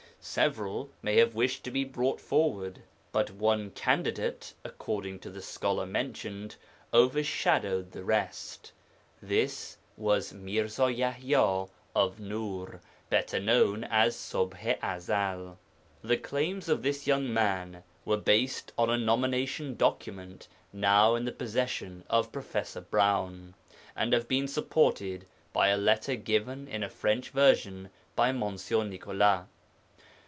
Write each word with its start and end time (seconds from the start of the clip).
Several 0.23 0.91
may 1.01 1.15
have 1.17 1.33
wished 1.33 1.63
to 1.63 1.71
be 1.71 1.83
brought 1.83 2.21
forward, 2.21 2.83
but 3.11 3.31
one 3.31 3.71
candidate, 3.71 4.53
according 4.63 5.17
to 5.21 5.31
the 5.31 5.41
scholar 5.41 5.87
mentioned, 5.87 6.57
overshadowed 6.93 7.91
the 7.91 8.03
rest. 8.03 8.71
This 9.19 9.77
was 9.97 10.31
Mirza 10.31 10.83
Yaḥya 10.83 11.67
(of 11.95 12.17
Nūr), 12.17 12.81
better 13.09 13.39
known 13.39 13.83
as 13.85 14.15
Ṣubḥ 14.15 14.77
i 14.83 14.97
Ezel. 14.97 15.57
The 16.03 16.17
claims 16.17 16.69
of 16.69 16.83
this 16.83 17.07
young 17.07 17.33
man 17.33 17.81
were 18.05 18.15
based 18.17 18.73
on 18.77 18.91
a 18.91 18.99
nomination 18.99 19.75
document 19.75 20.47
now 20.71 21.15
in 21.15 21.25
the 21.25 21.31
possession 21.31 22.03
of 22.11 22.31
Prof. 22.31 22.77
Browne, 22.91 23.55
and 23.95 24.13
have 24.13 24.27
been 24.27 24.47
supported 24.47 25.25
by 25.51 25.69
a 25.69 25.77
letter 25.77 26.15
given 26.15 26.67
in 26.67 26.83
a 26.83 26.89
French 26.89 27.31
version 27.31 27.89
by 28.15 28.31
Mons. 28.31 28.69
Nicolas. 28.69 29.45